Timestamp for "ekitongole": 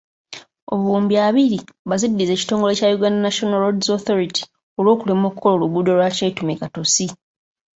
2.33-2.73